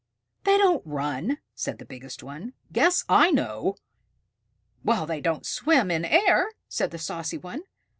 They 0.45 0.57
don't 0.57 0.81
run," 0.83 1.37
said 1.53 1.77
the 1.77 1.85
biggest 1.85 2.23
one. 2.23 2.53
"Guess 2.71 3.05
I 3.07 3.29
know!" 3.29 3.75
"Well, 4.83 5.05
they 5.05 5.21
don't 5.21 5.45
swim 5.45 5.91
in 5.91 6.05
air," 6.05 6.49
said 6.67 6.89
the 6.89 6.97
saucy 6.97 7.37
one. 7.37 7.61